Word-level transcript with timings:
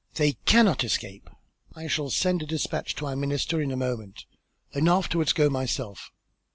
They 0.15 0.33
cannot 0.45 0.83
escape. 0.83 1.29
I 1.75 1.85
shall 1.85 2.09
send 2.09 2.41
a 2.41 2.47
despatch 2.47 2.95
to 2.95 3.05
our 3.05 3.15
minister 3.15 3.61
in 3.61 3.69
a 3.71 3.77
moment, 3.77 4.25
and 4.73 4.89
afterwards 4.89 5.31
go 5.31 5.47
myself. 5.47 6.11